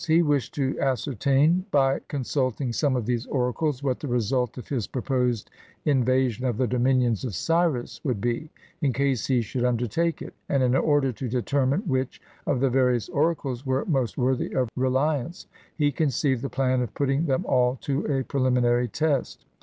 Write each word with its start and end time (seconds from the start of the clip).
He 0.07 0.23
wished 0.23 0.55
to 0.55 0.79
ascertain, 0.79 1.67
by 1.69 1.69
308 1.69 1.77
HOW 1.77 1.83
CYRUS 1.83 1.85
WON 1.85 1.85
THE 1.85 1.85
LAND 1.85 1.97
OF 2.01 2.01
GOLD 2.01 2.07
consulting 2.07 2.73
some 2.73 2.95
of 2.95 3.05
these 3.05 3.25
oracles, 3.27 3.83
what 3.83 3.99
the 3.99 4.07
result 4.07 4.57
of 4.57 4.67
his 4.69 4.87
proposed 4.87 5.51
invasion 5.85 6.45
of 6.47 6.57
the 6.57 6.65
dominions 6.65 7.23
of 7.23 7.35
Cyrus 7.35 8.01
would 8.03 8.19
be, 8.19 8.49
in 8.81 8.93
case 8.93 9.27
he 9.27 9.43
should 9.43 9.63
undertake 9.63 10.19
it; 10.23 10.33
and 10.49 10.63
in 10.63 10.75
order 10.75 11.11
to 11.11 11.29
determine 11.29 11.81
which 11.81 12.19
of 12.47 12.61
the 12.61 12.69
various 12.71 13.09
oracles 13.09 13.63
were 13.63 13.85
most 13.85 14.17
worthy 14.17 14.51
of 14.55 14.69
reli 14.75 15.23
ance, 15.23 15.45
he 15.77 15.91
conceived 15.91 16.41
the 16.41 16.49
plan 16.49 16.81
of 16.81 16.95
putting 16.95 17.27
them 17.27 17.45
all 17.45 17.75
to 17.81 18.03
a 18.07 18.23
pre 18.23 18.41
liminary 18.41 18.91
test. 18.91 19.45